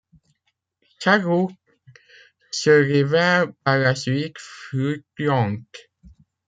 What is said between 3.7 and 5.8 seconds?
la suite fluctuante.